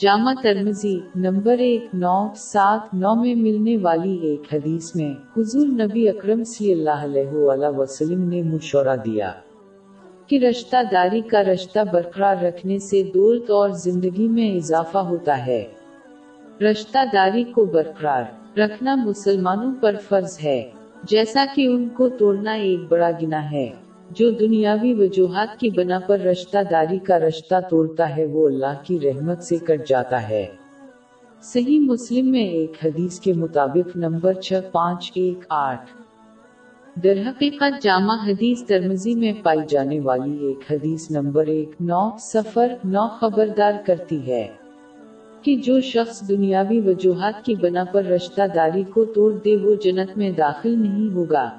[0.00, 6.08] جامع ترمزی number ایک، نو، سات، نو میں ملنے والی ایک حدیث میں حضور نبی
[6.08, 9.32] اکرم صلی اللہ علیہ وآلہ وسلم نے مشورہ دیا
[10.26, 15.64] کہ رشتہ داری کا رشتہ برقرار رکھنے سے دولت اور زندگی میں اضافہ ہوتا ہے۔
[16.60, 20.70] رشتہ داری کو برقرار رکھنا مسلمانوں پر فرض ہے،
[21.02, 23.70] جیسا کہ ان کو توڑنا ایک بڑا گناہ ہے۔
[24.14, 28.98] جو دنیاوی وجوہات کی بنا پر رشتہ داری کا رشتہ توڑتا ہے، وہ اللہ کی
[29.00, 30.46] رحمت سے کٹ جاتا ہے۔
[31.42, 35.90] صحیح مسلم میں ایک حدیث کے مطابق نمبر چھ، پانچ، ایک، آٹھ۔
[37.02, 42.72] در حقیقت جامع حدیث ترمزی میں پائی جانے والی ایک حدیث نمبر ایک، نو سفر
[42.84, 44.48] نو خبردار کرتی ہے
[45.42, 50.18] کہ جو شخص دنیاوی وجوہات کی بنا پر رشتہ داری کو توڑ دے، وہ جنت
[50.18, 51.50] میں داخل نہیں ہوگا۔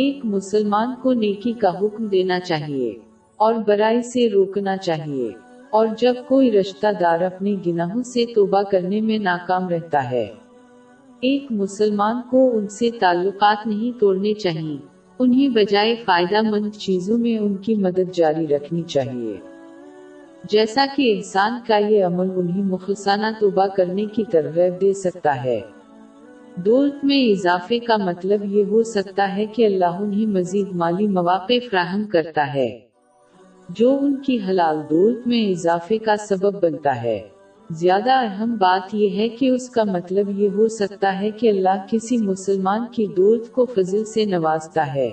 [0.00, 2.98] ایک مسلمان کو نیکی کا حکم دینا چاہیے
[3.36, 5.30] اور برائی سے روکنا چاہیے
[5.70, 10.26] اور جب کوئی رشتہ دار اپنے گناہوں سے توبہ کرنے میں ناکام رہتا ہے۔
[11.20, 14.76] ایک مسلمان کو ان سے تعلقات نہیں توڑنے چاہیے،
[15.18, 19.36] انہیں بجائے فائدہ مند چیزوں میں ان کی مدد جاری رکھنی چاہیے۔
[20.50, 25.60] جیسا کہ انسان کا یہ عمل انہیں مخلصانہ توبہ کرنے کی ترغیب دے سکتا ہے۔
[26.64, 31.58] دولت میں اضافے کا مطلب یہ ہو سکتا ہے کہ اللہ انہیں مزید مالی مواقع
[31.70, 32.78] فراہم کرتا ہے،
[33.68, 37.20] جو ان کی حلال دولت میں اضافے کا سبب بنتا ہے۔
[37.70, 41.84] زیادہ اہم بات یہ ہے کہ اس کا مطلب یہ ہو سکتا ہے کہ اللہ
[41.90, 45.10] کسی مسلمان کی دولت کو فضل سے نوازتا ہے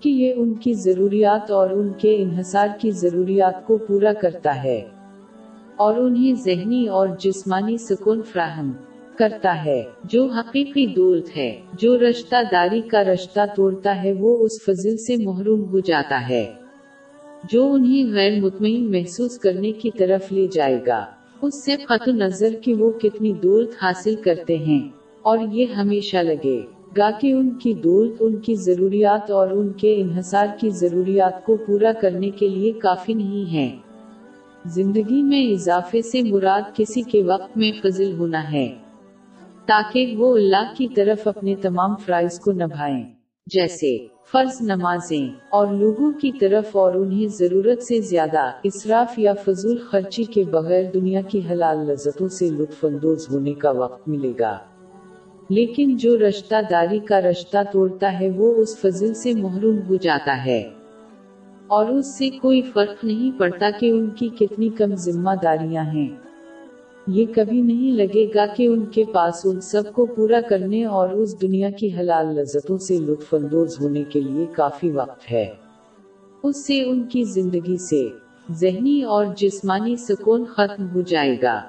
[0.00, 4.88] کہ یہ ان کی ضروریات اور ان کے انحصار کی ضروریات کو پورا کرتا ہے
[5.76, 8.72] اور انہیں ذہنی اور جسمانی سکون فراہم
[9.20, 14.62] کرتا ہے۔ جو حقیقی دولت ہے، جو رشتہ داری کا رشتہ توڑتا ہے، وہ اس
[14.66, 16.52] فضل سے محروم ہو جاتا ہے۔
[17.52, 21.06] جو انہیں غیر مطمئن محسوس کرنے کی طرف لے جائے گا۔
[21.42, 24.88] اس سے قطع نظر کی وہ کتنی دولت حاصل کرتے ہیں۔
[25.22, 26.60] اور یہ ہمیشہ لگے
[26.96, 31.56] گا کہ ان کی دولت ان کی ضروریات اور ان کے انحصار کی ضروریات کو
[31.66, 33.76] پورا کرنے کے لیے کافی نہیں ہے۔
[34.66, 38.74] زندگی میں اضافے سے مراد کسی کے وقت میں فضل ہونا ہے۔
[39.70, 43.04] تاکہ وہ اللہ کی طرف اپنے تمام فرائض کو نبھائیں۔
[43.46, 43.96] جیسے
[44.32, 50.24] فرض نمازیں اور لوگوں کی طرف اور انہیں ضرورت سے زیادہ اسراف یا فضول خرچی
[50.24, 54.58] کے بغیر دنیا کی حلال لذتوں سے لطف اندوز ہونے کا وقت ملے گا۔
[55.50, 60.44] لیکن جو رشتہ داری کا رشتہ توڑتا ہے، وہ اس فضل سے محروم ہو جاتا
[60.44, 60.68] ہے۔
[61.66, 66.29] اور اس سے کوئی فرق نہیں پڑتا کہ ان کی کتنی کم ذمہ داریاں ہیں۔
[67.12, 71.08] یہ کبھی نہیں لگے گا کہ ان کے پاس ان سب کو پورا کرنے اور
[71.08, 75.46] اس دنیا کی حلال لذتوں سے لطف اندوز ہونے کے لیے کافی وقت ہے۔
[76.42, 78.08] اس سے ان کی زندگی سے
[78.52, 81.62] ذہنی اور جسمانی سکون ختم ہو جائے گا۔